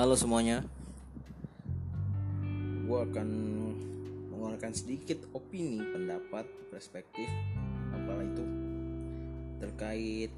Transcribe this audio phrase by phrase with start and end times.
[0.00, 0.64] Halo semuanya.
[2.88, 3.28] Gue akan
[4.32, 7.28] mengeluarkan sedikit opini, pendapat, perspektif
[7.92, 8.40] Apalah itu
[9.60, 10.32] Terkait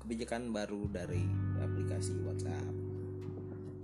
[0.00, 1.28] Kebijakan baru dari
[1.60, 2.72] aplikasi WhatsApp.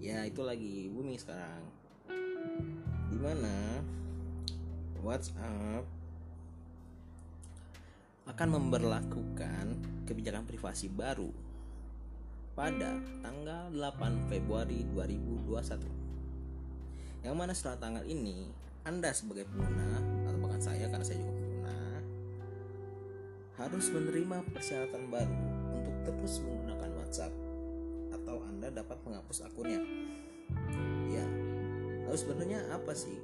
[0.01, 1.69] Ya itu lagi booming sekarang.
[3.13, 3.85] Di mana
[5.05, 5.85] WhatsApp
[8.33, 9.77] akan memberlakukan
[10.09, 11.46] kebijakan privasi baru
[12.57, 17.21] pada tanggal 8 Februari 2021.
[17.21, 18.49] Yang mana setelah tanggal ini,
[18.89, 21.57] Anda sebagai pengguna atau bahkan saya karena saya juga pengguna
[23.57, 25.37] harus menerima persyaratan baru
[25.73, 27.33] untuk terus menggunakan WhatsApp
[28.13, 29.81] atau Anda dapat menghapus akunnya.
[31.13, 31.25] Ya,
[32.09, 33.17] lalu sebenarnya apa sih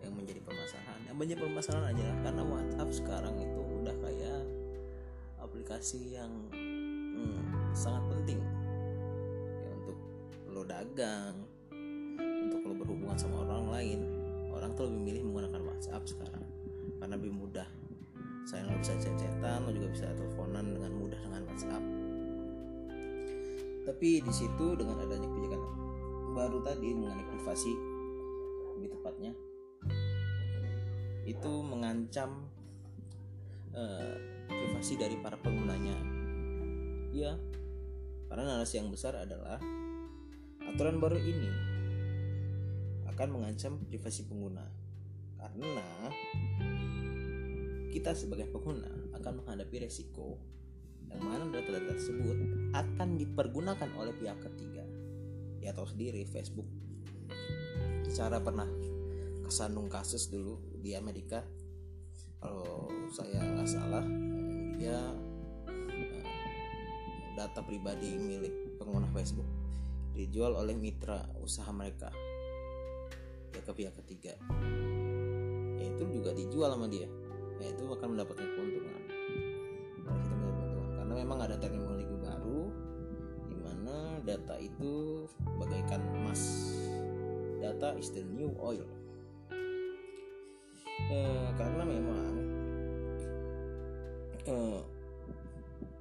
[0.00, 1.00] yang menjadi permasalahan?
[1.04, 4.42] Yang menjadi permasalahan adalah karena WhatsApp sekarang itu udah kayak
[5.40, 6.32] aplikasi yang
[10.96, 11.36] lo dagang
[12.48, 14.00] untuk lo berhubungan sama orang lain
[14.48, 16.40] orang tuh lebih milih menggunakan WhatsApp sekarang.
[16.96, 17.68] Karena lebih mudah.
[18.48, 21.84] Saya lo bisa chat-chatan lo juga bisa teleponan dengan mudah dengan WhatsApp.
[23.84, 25.72] Tapi di situ dengan adanya kebijakan
[26.32, 27.72] baru tadi mengenai privasi
[28.80, 29.32] lebih tepatnya
[31.28, 32.48] itu mengancam
[33.76, 34.16] uh,
[34.48, 35.96] privasi dari para penggunanya.
[37.12, 37.36] Ya,
[38.32, 39.60] karena narasi yang besar adalah
[40.76, 41.48] aturan baru ini
[43.08, 44.60] akan mengancam privasi pengguna.
[45.40, 46.12] Karena
[47.96, 48.84] kita sebagai pengguna
[49.16, 50.36] akan menghadapi resiko
[51.08, 52.36] yang mana data-data tersebut
[52.76, 54.84] akan dipergunakan oleh pihak ketiga
[55.64, 56.68] ya tahu sendiri Facebook.
[58.12, 58.68] Cara pernah
[59.48, 61.40] kesandung kasus dulu di Amerika
[62.36, 64.04] kalau saya nggak salah
[64.76, 65.00] dia
[65.72, 66.20] eh,
[67.32, 69.55] data pribadi milik pengguna Facebook
[70.16, 72.08] dijual oleh mitra usaha mereka.
[73.52, 74.32] Ya ke pihak ketiga.
[75.76, 77.04] Ya itu juga dijual sama dia.
[77.60, 79.02] Ya itu akan mendapatkan keuntungan.
[80.00, 82.72] Keuntungan karena memang ada teknologi baru
[83.46, 85.28] di mana data itu
[85.60, 86.42] bagaikan emas.
[87.60, 88.88] Data is the new oil.
[91.12, 92.32] Eh, karena memang
[94.48, 94.80] eh,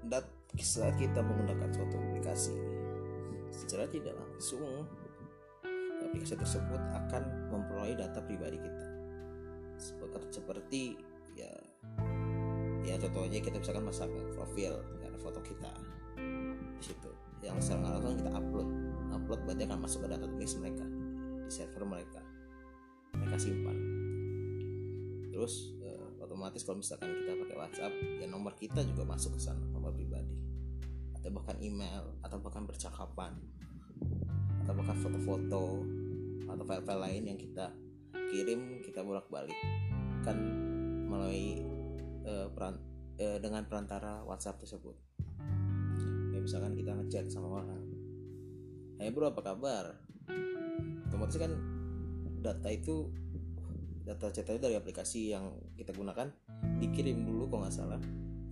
[0.08, 0.26] dat
[0.56, 2.75] saat kita menggunakan suatu aplikasi
[3.56, 4.84] secara tidak langsung
[6.04, 8.88] aplikasi tersebut akan memperoleh data pribadi kita.
[9.76, 10.82] Seperti, seperti
[11.36, 11.52] ya
[12.86, 15.72] ya contohnya kita misalkan masang profil ada foto kita.
[16.80, 17.12] Di situ
[17.44, 18.70] yang secara langsung kita upload.
[19.16, 20.86] Upload berarti akan masuk ke database mereka
[21.46, 22.22] di server mereka.
[23.16, 23.78] Mereka simpan.
[25.36, 27.94] Terus uh, otomatis kalau misalkan kita pakai WhatsApp
[28.24, 30.25] ya nomor kita juga masuk ke sana nomor pribadi
[31.36, 33.36] bahkan email atau bahkan percakapan
[34.64, 35.84] atau bahkan foto-foto
[36.48, 37.76] atau file-file lain yang kita
[38.32, 39.54] kirim kita bolak-balik.
[40.24, 40.40] Kan
[41.06, 41.62] melalui
[42.26, 42.80] uh, peran
[43.20, 44.96] uh, dengan perantara WhatsApp tersebut.
[46.32, 47.84] Ya misalkan kita ngechat sama orang.
[48.98, 50.00] Hai hey bro apa kabar?
[51.12, 51.52] Otomatis kan
[52.40, 53.12] data itu
[54.06, 56.32] data cetaknya dari aplikasi yang kita gunakan
[56.80, 58.02] dikirim dulu kalau nggak salah.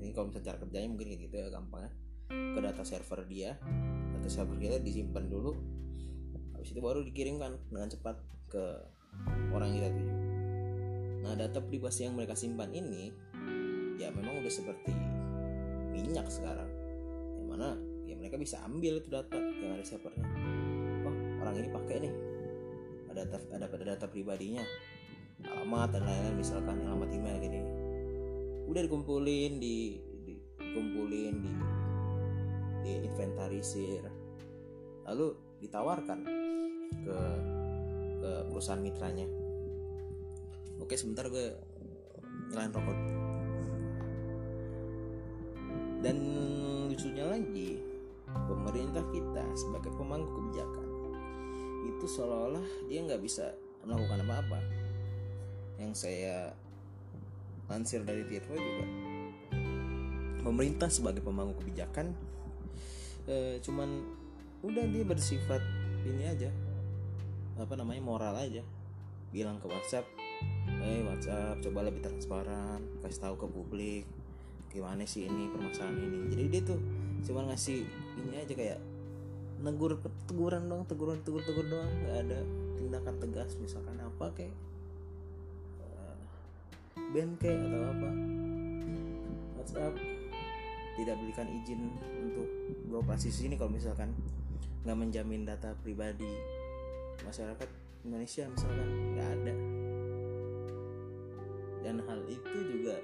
[0.03, 1.91] Ini kalau misalnya cara kerjanya mungkin kayak gitu ya gampang ya
[2.53, 3.57] ke data server dia.
[4.17, 5.53] Data server kita disimpan dulu.
[6.57, 8.15] Habis itu baru dikirimkan dengan cepat
[8.47, 8.63] ke
[9.51, 10.13] orang yang kita tuju.
[11.23, 13.15] Nah data privasi yang mereka simpan ini
[13.97, 14.91] ya memang udah seperti
[15.93, 16.69] minyak sekarang.
[17.39, 17.69] Yang mana
[18.03, 20.27] ya mereka bisa ambil itu data yang ada servernya.
[21.07, 22.13] Oh orang ini pakai nih.
[23.13, 24.63] Ada data ada data pribadinya.
[25.43, 27.59] Alamat dan lain-lain misalkan alamat email gini.
[28.63, 31.51] Udah dikumpulin di, di dikumpulin di
[32.83, 34.03] di inventarisir
[35.07, 36.19] lalu ditawarkan
[37.03, 37.17] ke
[38.23, 39.27] ke perusahaan mitranya.
[40.79, 41.55] Oke sebentar gue
[42.51, 42.99] nyalain rokok.
[46.03, 46.17] Dan
[46.91, 47.79] lucunya lagi
[48.27, 50.87] pemerintah kita sebagai pemangku kebijakan
[51.83, 53.51] itu seolah-olah dia nggak bisa
[53.83, 54.59] melakukan apa-apa.
[55.79, 56.55] Yang saya
[57.67, 58.85] lansir dari Tirto juga
[60.43, 62.11] pemerintah sebagai pemangku kebijakan
[63.27, 63.89] eh, cuman
[64.63, 65.61] udah dia bersifat
[66.07, 66.49] ini aja.
[67.59, 68.63] Apa namanya moral aja.
[69.33, 70.05] Bilang ke WhatsApp
[70.83, 74.03] eh hey, WhatsApp coba lebih transparan kasih tahu ke publik
[74.73, 76.19] gimana sih ini permasalahan ini.
[76.33, 76.79] Jadi dia tuh
[77.23, 77.85] cuma ngasih
[78.19, 78.79] ini aja kayak
[79.63, 79.95] negur
[80.27, 81.87] teguran dong teguran tegur tegur doang.
[82.03, 82.39] Nggak ada
[82.81, 84.55] tindakan tegas misalkan apa kayak
[87.13, 88.09] band kayak atau apa.
[89.61, 89.93] WhatsApp
[90.93, 91.89] tidak berikan izin
[92.21, 92.47] untuk
[92.89, 94.13] beroperasi sini kalau misalkan
[94.83, 96.29] nggak menjamin data pribadi
[97.23, 97.69] masyarakat
[98.03, 99.53] Indonesia misalkan nggak ada.
[101.83, 102.95] Dan hal itu juga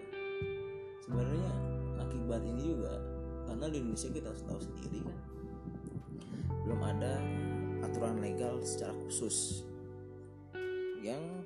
[1.04, 1.52] sebenarnya
[2.00, 2.94] akibat ini juga
[3.50, 5.18] karena di Indonesia kita harus tahu sendiri kan.
[6.68, 7.14] Belum ada
[7.82, 9.66] aturan legal secara khusus
[11.00, 11.39] yang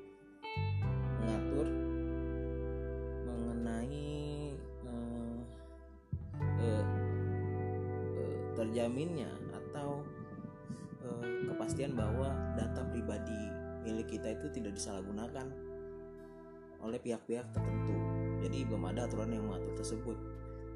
[8.73, 10.01] terjaminnya atau
[11.05, 13.37] eh, kepastian bahwa data pribadi
[13.85, 15.45] milik kita itu tidak disalahgunakan
[16.81, 17.93] oleh pihak-pihak tertentu.
[18.41, 20.17] Jadi belum ada aturan yang mengatur tersebut,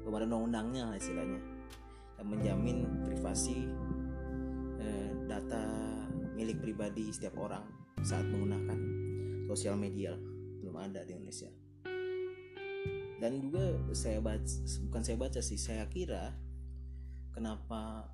[0.06, 1.42] belum ada undang-undangnya lah istilahnya
[2.22, 3.66] yang menjamin privasi
[4.78, 5.66] eh, data
[6.38, 7.66] milik pribadi setiap orang
[8.06, 8.78] saat menggunakan
[9.50, 10.14] sosial media
[10.62, 11.50] belum ada di Indonesia.
[13.18, 14.46] Dan juga saya baca,
[14.86, 16.30] bukan saya baca sih, saya kira
[17.38, 18.10] kenapa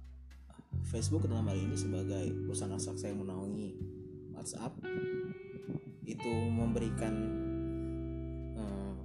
[0.85, 3.73] Facebook dalam hal ini sebagai perusahaan raksasa yang menaungi
[4.37, 4.77] WhatsApp
[6.05, 7.15] itu memberikan
[8.53, 8.97] eh,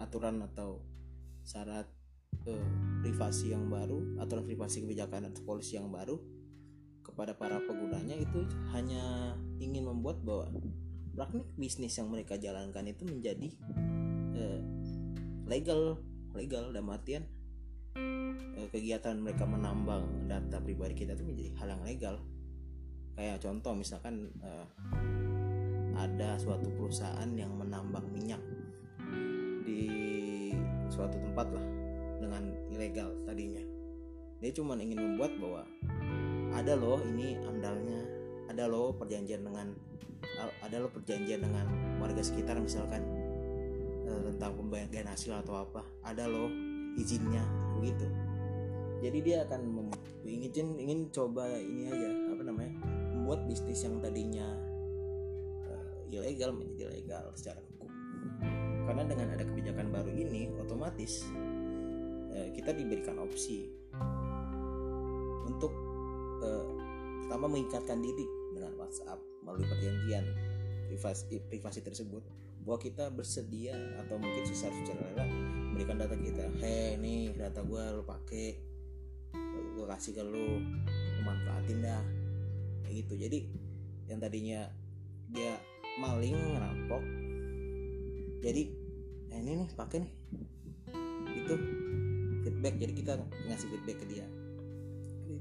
[0.00, 0.80] aturan atau
[1.44, 1.84] syarat
[2.48, 2.68] eh,
[3.04, 6.16] privasi yang baru aturan privasi kebijakan atau polisi yang baru
[7.04, 10.48] kepada para penggunanya itu hanya ingin membuat bahwa
[11.12, 13.52] praktik bisnis yang mereka jalankan itu menjadi
[14.32, 14.60] eh,
[15.44, 16.00] legal
[16.32, 17.28] legal dalam artian
[18.00, 18.27] eh,
[18.68, 22.16] kegiatan mereka menambang data pribadi kita itu menjadi hal yang legal.
[23.18, 24.66] Kayak contoh misalkan eh,
[25.98, 28.38] ada suatu perusahaan yang menambang minyak
[29.66, 29.82] di
[30.90, 31.66] suatu tempat lah
[32.18, 33.62] dengan ilegal tadinya.
[34.38, 35.66] Dia cuma ingin membuat bahwa
[36.54, 38.00] ada loh ini amdalnya
[38.48, 39.74] ada loh perjanjian dengan
[40.62, 41.66] ada loh perjanjian dengan
[41.98, 43.02] warga sekitar misalkan
[44.06, 46.48] eh, tentang pembagian hasil atau apa ada loh
[46.98, 47.42] izinnya
[47.78, 48.06] begitu
[48.98, 52.72] jadi dia akan mem- ingin ingin coba ini aja apa namanya
[53.14, 54.46] membuat bisnis yang tadinya
[55.68, 57.90] eh, ilegal menjadi legal secara hukum.
[58.88, 61.28] Karena dengan ada kebijakan baru ini otomatis
[62.32, 63.68] eh, kita diberikan opsi
[65.46, 65.72] untuk
[66.42, 66.66] eh,
[67.24, 70.24] pertama mengikatkan diri dengan WhatsApp melalui perjanjian
[70.88, 72.24] privasi privasi tersebut
[72.64, 75.24] bahwa kita bersedia atau mungkin secara secara rela
[75.72, 76.44] memberikan data kita.
[76.60, 78.67] Hei nih data gue lo pakai
[79.88, 80.60] kasih ke lo
[81.24, 82.02] manfaatin dah.
[82.84, 83.14] Kayak gitu.
[83.16, 83.38] Jadi
[84.08, 84.60] yang tadinya
[85.32, 85.56] dia
[85.96, 87.02] maling ngerampok.
[88.44, 88.62] Jadi
[89.32, 90.12] eh, ini nih pakai nih.
[91.32, 91.54] Itu
[92.44, 92.74] feedback.
[92.76, 93.12] Jadi kita
[93.48, 94.26] ngasih feedback ke dia.
[95.24, 95.36] Gitu.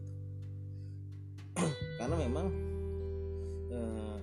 [1.99, 2.47] karena memang
[3.71, 4.19] eh,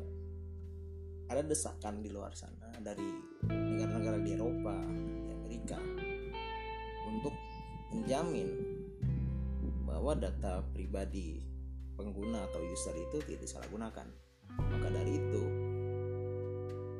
[1.29, 3.05] ada desakan di luar sana dari
[3.49, 4.77] negara-negara di Eropa,
[5.25, 5.79] di Amerika
[7.11, 7.35] untuk
[7.95, 8.49] menjamin
[10.05, 11.41] bahwa data pribadi
[11.97, 14.05] pengguna atau user itu tidak disalahgunakan.
[14.53, 15.43] Maka dari itu,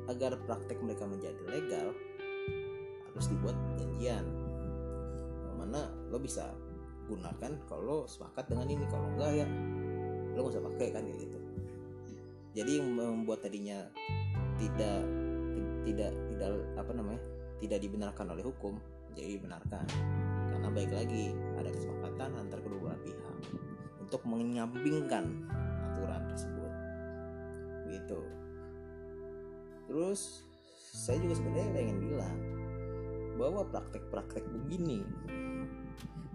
[0.09, 1.93] agar praktek mereka menjadi legal,
[3.13, 4.25] harus dibuat perjanjian.
[5.45, 6.49] Yang mana lo bisa
[7.05, 9.47] gunakan kalau lo sepakat dengan ini, kalau enggak ya
[10.33, 11.39] lo nggak usah pakai kan kayak gitu.
[12.57, 13.85] Jadi yang membuat tadinya
[14.57, 15.05] tidak
[15.85, 17.21] tidak tidak apa namanya
[17.61, 18.81] tidak dibenarkan oleh hukum
[19.13, 19.85] jadi dibenarkan
[20.49, 21.31] karena baik lagi
[21.61, 21.69] ada
[22.15, 23.35] kesepakatan antar kedua pihak
[23.99, 25.25] untuk menyampingkan
[25.91, 26.71] aturan tersebut.
[27.91, 28.21] Gitu.
[29.91, 30.47] Terus
[30.95, 32.37] saya juga sebenarnya pengen bilang
[33.35, 35.03] bahwa praktek-praktek begini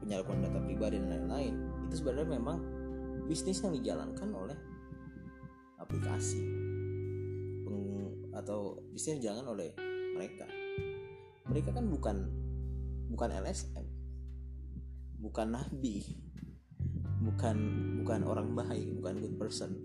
[0.05, 1.55] penyalahgunaan data pribadi dan lain-lain
[1.89, 2.59] itu sebenarnya memang
[3.25, 4.59] bisnis yang dijalankan oleh
[5.81, 6.45] aplikasi.
[8.37, 9.73] Atau bisnis jangan oleh
[10.13, 10.45] mereka.
[11.49, 12.17] Mereka kan bukan
[13.11, 13.89] bukan LSM
[15.21, 16.03] bukan nabi.
[17.21, 17.57] Bukan
[18.00, 19.77] bukan orang baik bukan good person.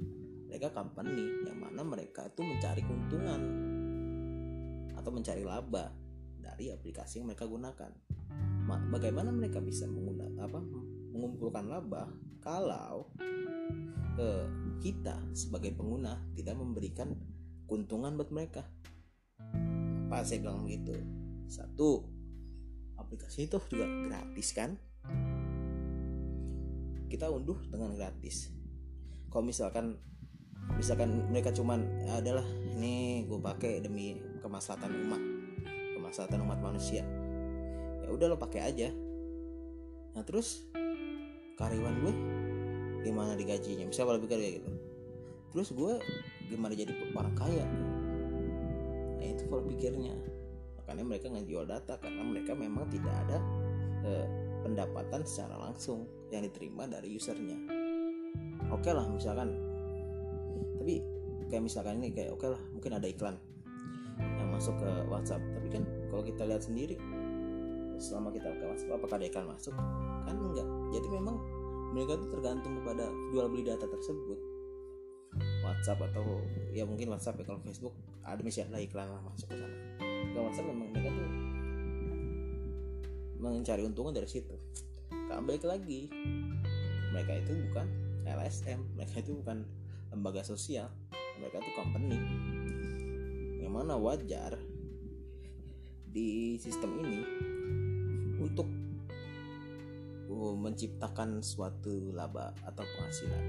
[0.47, 3.41] Mereka company yang mana mereka itu mencari keuntungan
[4.95, 5.91] atau mencari laba
[6.39, 7.91] dari aplikasi yang mereka gunakan.
[8.65, 10.59] Bagaimana mereka bisa menggunakan apa
[11.11, 13.11] mengumpulkan laba kalau
[14.15, 14.47] eh,
[14.79, 17.11] kita sebagai pengguna tidak memberikan
[17.67, 18.63] keuntungan buat mereka?
[20.07, 20.95] Apa saya bilang begitu?
[21.51, 22.07] Satu
[22.95, 24.79] aplikasi itu juga gratis kan
[27.15, 28.51] kita unduh dengan gratis.
[29.31, 29.95] Kalau misalkan
[30.75, 32.43] misalkan mereka cuman adalah
[32.75, 35.21] ini gue pakai demi kemaslahatan umat
[35.95, 37.07] kemaslahatan umat manusia.
[38.03, 38.91] Ya udah lo pakai aja.
[40.11, 40.67] Nah terus
[41.55, 42.13] karyawan gue
[43.07, 43.87] gimana digajinya?
[43.87, 44.71] Bisa lebih kayak gitu.
[45.55, 45.93] Terus gue
[46.51, 47.63] gimana jadi orang kaya?
[49.23, 50.19] Nah itu pola pikirnya.
[50.83, 53.39] Makanya mereka ngejual data karena mereka memang tidak ada
[54.03, 54.27] eh,
[54.65, 57.53] pendapatan secara langsung yang diterima dari usernya.
[58.73, 59.53] Oke okay lah misalkan.
[60.81, 61.05] Tapi
[61.53, 63.37] kayak misalkan ini kayak oke okay lah mungkin ada iklan
[64.17, 65.45] yang masuk ke WhatsApp.
[65.53, 66.97] Tapi kan kalau kita lihat sendiri
[68.01, 69.73] selama kita ke WhatsApp apakah ada iklan masuk?
[70.25, 70.67] Kan enggak.
[70.97, 71.37] Jadi memang
[71.93, 74.39] mereka tuh tergantung kepada jual beli data tersebut.
[75.61, 76.41] WhatsApp atau
[76.73, 77.93] ya mungkin WhatsApp ya kalau Facebook
[78.25, 79.77] ada misalnya iklan lah masuk ke sana.
[80.33, 80.67] Kalau WhatsApp
[83.53, 84.55] mencari untungan dari situ.
[85.29, 86.09] Balik lagi
[87.13, 87.87] mereka itu bukan
[88.25, 89.63] LSM mereka itu bukan
[90.09, 90.89] lembaga sosial
[91.37, 92.17] mereka itu company.
[93.61, 94.55] Yang mana wajar
[96.15, 97.21] di sistem ini
[98.39, 98.67] untuk
[100.31, 103.43] uh, menciptakan suatu laba atau penghasilan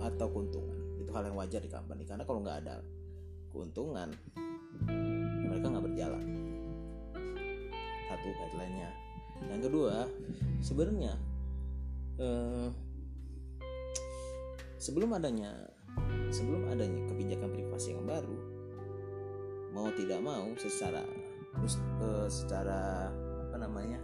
[0.00, 0.78] uh, atau keuntungan.
[1.00, 2.04] Itu hal yang wajar di company.
[2.04, 2.84] Karena kalau nggak ada
[3.48, 4.12] keuntungan
[5.48, 6.24] mereka nggak berjalan.
[8.12, 9.11] Satu headline-nya
[9.50, 10.06] yang kedua
[10.62, 11.14] sebenarnya
[12.20, 12.68] eh,
[14.78, 15.54] sebelum adanya
[16.30, 18.36] sebelum adanya kebijakan privasi yang baru
[19.72, 21.02] mau tidak mau secara
[22.00, 23.08] uh, secara
[23.48, 24.00] apa namanya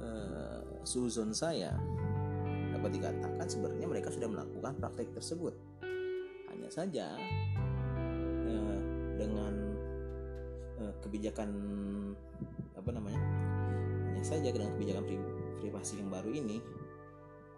[0.00, 1.76] uh, suzon saya
[2.76, 5.56] dapat dikatakan sebenarnya mereka sudah melakukan praktek tersebut.
[6.52, 7.16] Hanya saja
[8.46, 8.78] uh,
[9.16, 9.54] dengan
[10.78, 11.50] uh, kebijakan
[14.26, 15.06] saja dengan kebijakan
[15.62, 16.58] privasi yang baru ini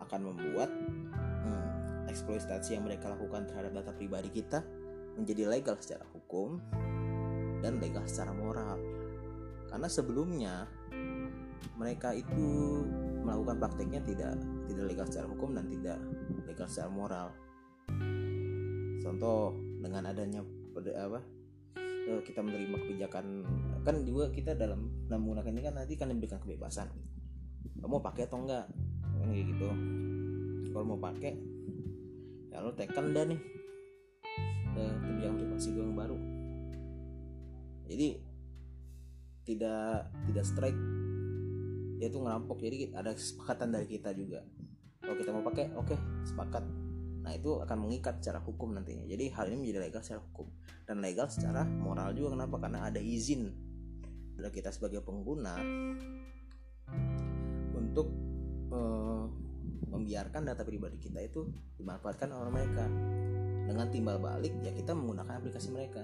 [0.04, 4.60] akan membuat hmm, eksploitasi yang mereka lakukan terhadap data pribadi kita
[5.16, 6.60] menjadi legal secara hukum
[7.64, 8.76] dan legal secara moral.
[9.68, 10.54] Karena sebelumnya
[11.74, 12.46] mereka itu
[13.24, 14.38] melakukan prakteknya tidak
[14.70, 15.98] tidak legal secara hukum dan tidak
[16.46, 17.28] legal secara moral.
[19.02, 20.44] Contoh dengan adanya
[20.78, 21.20] apa
[21.82, 23.24] eh, kita menerima kebijakan
[23.88, 26.92] kan juga kita dalam dalam menggunakan ini kan nanti kan diberikan kebebasan.
[27.80, 28.68] Kamu mau pakai atau enggak?
[29.16, 29.64] Kan kayak gitu.
[30.76, 31.32] Kalau mau pakai
[32.52, 33.40] ya lo tekan dah nih.
[34.76, 36.20] Eh, kebijakan privasi gue yang baru.
[37.88, 38.08] Jadi
[39.48, 40.80] tidak tidak strike.
[41.96, 42.60] Dia tuh ngerampok.
[42.60, 44.44] Jadi ada kesepakatan dari kita juga.
[45.00, 46.60] Kalau kita mau pakai oke okay, sepakat.
[47.24, 49.08] Nah itu akan mengikat secara hukum nantinya.
[49.08, 50.52] Jadi hal ini menjadi legal secara hukum.
[50.84, 52.36] Dan legal secara moral juga.
[52.36, 52.60] Kenapa?
[52.60, 53.67] Karena ada izin
[54.46, 55.58] kita sebagai pengguna
[57.74, 58.06] untuk
[58.70, 59.26] uh,
[59.90, 62.86] membiarkan data pribadi kita itu dimanfaatkan oleh mereka.
[63.68, 66.00] Dengan timbal balik ya kita menggunakan aplikasi mereka.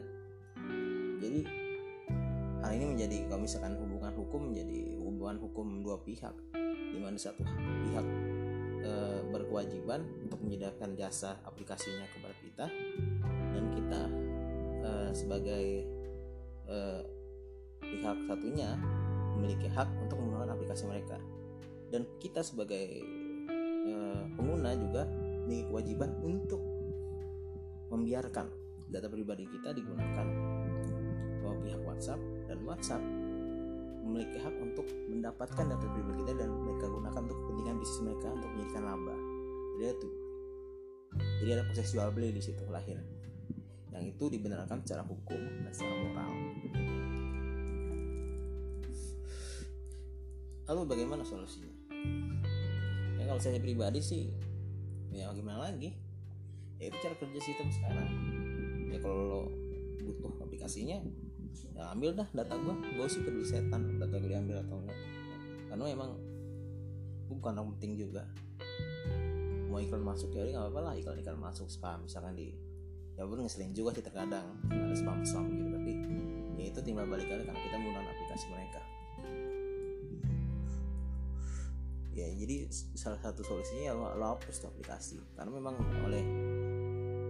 [1.22, 1.40] Jadi
[2.60, 6.32] hal ini menjadi kalau misalkan hubungan hukum menjadi hubungan hukum dua pihak
[6.92, 7.44] di mana satu
[7.88, 8.06] pihak
[8.84, 8.92] e,
[9.32, 12.66] berkewajiban untuk menyediakan jasa aplikasinya kepada kita
[13.52, 14.02] dan kita
[14.84, 15.66] e, sebagai
[16.68, 16.76] e,
[18.00, 18.78] pihak satunya
[19.34, 21.18] memiliki hak untuk menggunakan aplikasi mereka
[21.94, 23.02] dan kita sebagai
[23.86, 23.94] e,
[24.34, 25.06] pengguna juga
[25.44, 26.62] memiliki kewajiban untuk
[27.92, 28.50] membiarkan
[28.90, 30.26] data pribadi kita digunakan
[31.44, 33.02] oleh pihak WhatsApp dan WhatsApp
[34.04, 38.50] memiliki hak untuk mendapatkan data pribadi kita dan mereka gunakan untuk kepentingan bisnis mereka untuk
[38.52, 39.16] menjadikan laba.
[39.74, 40.08] Jadi itu.
[41.14, 42.98] Jadi ada proses jual beli di situ lahir.
[43.94, 46.32] Yang itu dibenarkan secara hukum dan secara moral.
[50.64, 51.72] Lalu bagaimana solusinya?
[53.20, 54.32] Ya kalau saya pribadi sih
[55.14, 55.94] ya gimana lagi?
[56.80, 58.08] Ya itu cara kerja sistem sekarang.
[58.90, 59.40] Ya kalau lo
[60.04, 61.00] butuh aplikasinya
[61.74, 64.98] ya ambil dah data gue gue sih peduli setan data gue diambil atau enggak
[65.70, 66.10] karena emang
[67.30, 68.22] bukan yang penting juga
[69.70, 72.54] mau iklan masuk ya nggak apa-apa lah iklan iklan masuk spam misalkan di
[73.14, 75.92] ya pun ngeselin juga sih terkadang ada spam spam gitu tapi
[76.58, 78.80] ya itu timbal balik karena kita menggunakan aplikasi mereka
[82.44, 85.16] jadi salah satu solusinya ya lo, lo hapus tuh aplikasi.
[85.32, 86.24] Karena memang oleh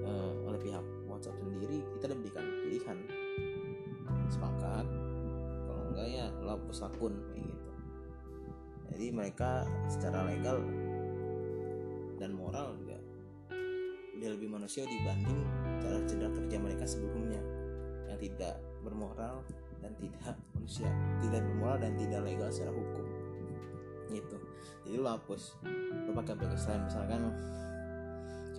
[0.02, 2.98] uh, oleh pihak WhatsApp sendiri kita diberikan pilihan.
[4.26, 4.86] Sepakat.
[5.70, 7.70] Kalau enggak ya lo hapus akun kayak gitu.
[8.90, 10.58] Jadi mereka secara legal
[12.18, 12.98] dan moral juga
[14.18, 15.46] udah lebih manusia dibanding
[15.78, 17.38] cara cara kerja mereka sebelumnya.
[18.10, 19.46] Yang tidak bermoral
[19.78, 20.90] dan tidak manusia
[21.22, 23.06] tidak bermoral dan tidak legal secara hukum.
[24.10, 24.43] Gitu
[24.84, 25.42] jadi lo hapus
[26.04, 27.20] lo pakai aplikasi lain misalkan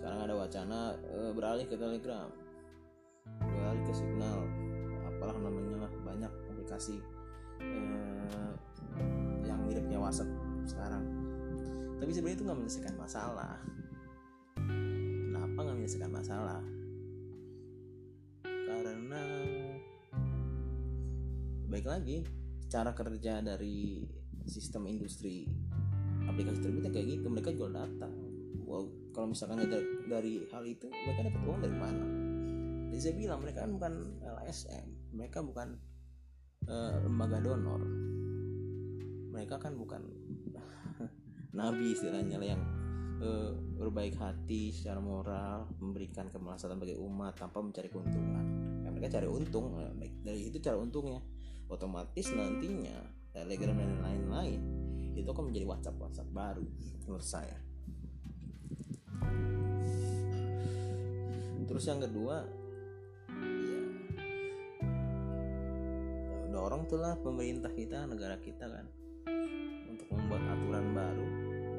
[0.06, 2.30] sekarang ada wacana e, beralih ke telegram.
[3.42, 4.46] Beralih ke signal.
[5.02, 7.02] Apalah namanya lah banyak aplikasi
[7.58, 8.52] eh,
[9.42, 10.30] yang miripnya WhatsApp
[10.62, 11.02] sekarang.
[11.98, 13.58] Tapi sebenarnya itu nggak menyelesaikan masalah.
[14.62, 16.62] Kenapa nggak menyelesaikan masalah?
[18.46, 19.22] Karena
[21.66, 22.22] baik lagi
[22.70, 24.06] cara kerja dari
[24.46, 25.50] sistem industri
[26.36, 28.12] aplikasi tersebut kayak gitu mereka jual data
[28.68, 28.84] wow
[29.16, 32.04] kalau misalkan dari, dari hal itu mereka dapat uang dari mana?
[32.92, 35.68] Jadi saya bilang mereka kan bukan LSM mereka bukan
[36.68, 37.80] uh, lembaga donor.
[39.32, 40.04] Mereka kan bukan
[41.56, 42.60] nabi istilahnya yang
[43.24, 48.44] uh, berbaik hati secara moral memberikan kemaslahatan bagi umat tanpa mencari keuntungan.
[48.84, 51.24] Ya, mereka cari untung baik dari itu cara untungnya.
[51.72, 53.00] Otomatis nantinya
[53.32, 54.75] telegram dan lain-lain
[55.16, 56.66] itu akan menjadi WhatsApp WhatsApp baru
[57.08, 57.58] menurut saya.
[61.66, 62.46] Terus yang kedua
[66.40, 68.86] ya dorong tuh pemerintah kita negara kita kan
[69.92, 71.26] untuk membuat aturan baru.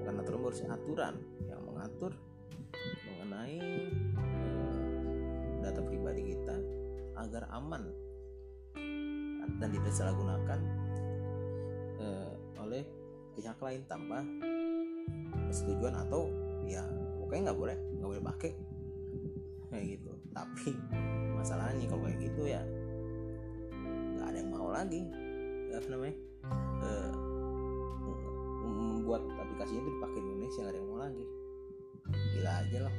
[0.03, 1.15] Bukan aturan baru aturan
[1.49, 2.11] yang mengatur
[3.09, 3.59] mengenai
[4.21, 6.55] eh, data pribadi kita
[7.17, 7.89] agar aman
[9.57, 10.86] dan tidak disalahgunakan eh, oleh
[13.37, 14.25] pihak lain tanpa
[15.47, 16.33] persetujuan atau
[16.65, 16.81] ya
[17.21, 18.51] pokoknya nggak boleh nggak boleh pakai.
[19.69, 20.11] Kayak gitu.
[20.33, 20.69] Tapi
[21.37, 22.61] masalahnya kalau kayak gitu ya
[24.17, 25.05] nggak ada yang mau lagi.
[25.71, 26.15] Apa namanya?
[26.81, 26.89] E,
[28.65, 31.25] membuat aplikasi itu dipakai di Indonesia nggak ada yang mau lagi.
[32.33, 32.95] Gila aja loh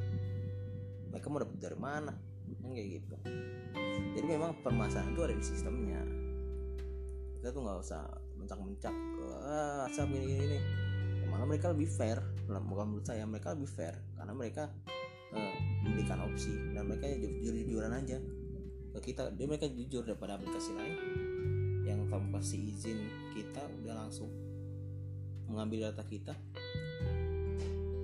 [1.09, 2.13] mereka mau dapat dari mana?
[2.61, 3.15] Kan kayak gitu.
[4.17, 6.01] Jadi memang permasalahan itu ada di sistemnya.
[7.39, 8.03] Kita tuh nggak usah
[8.39, 8.95] mencak-mencak
[9.43, 10.59] ah, asap ini ini,
[11.27, 12.23] malah mereka lebih fair?
[12.47, 14.73] Bukan menurut saya mereka lebih fair karena mereka
[15.35, 15.53] uh,
[15.85, 18.17] memberikan opsi dan mereka jujur-jujuran aja
[18.97, 19.29] ke kita.
[19.37, 20.95] Dia mereka jujur daripada aplikasi lain
[21.85, 22.99] yang tanpa kasih izin
[23.37, 24.29] kita udah langsung
[25.45, 26.33] mengambil data kita.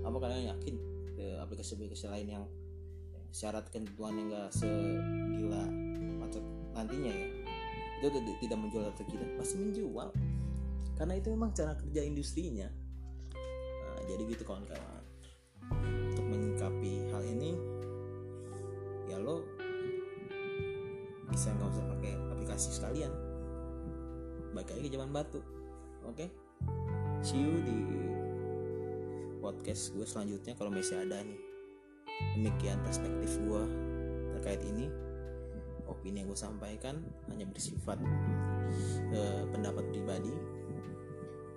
[0.06, 0.76] Apa kalian yakin
[1.42, 2.46] aplikasi-aplikasi lain yang
[3.30, 5.68] syarat ketentuan yang gak segila
[6.24, 7.45] macet nantinya ya
[8.04, 10.10] itu tidak menjual data kita pasti menjual.
[10.96, 12.68] Karena itu memang cara kerja industrinya.
[13.36, 15.04] Nah, jadi gitu kawan-kawan.
[16.12, 17.52] Untuk menyikapi hal ini
[19.06, 19.44] ya lo
[21.32, 23.12] bisa nggak usah pakai aplikasi sekalian.
[24.56, 25.44] Baik lagi zaman batu
[26.08, 26.16] oke?
[26.16, 26.30] Okay?
[27.26, 27.80] see you di
[29.42, 31.42] podcast gue selanjutnya kalau masih ada nih.
[32.38, 33.64] Demikian perspektif gue
[34.38, 34.88] terkait ini
[36.06, 37.02] opini yang gue sampaikan
[37.34, 37.98] hanya bersifat
[39.10, 40.30] uh, pendapat pribadi.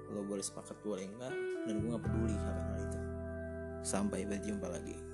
[0.08, 1.36] Lo boleh sepakat boleh enggak
[1.68, 3.00] dan gue gak peduli akan hal itu.
[3.84, 5.07] Sampai berjumpa lagi